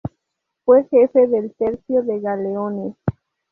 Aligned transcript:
Fue 0.65 0.85
jefe 0.89 1.27
del 1.27 1.53
Tercio 1.53 2.01
de 2.01 2.19
Galeones. 2.21 2.95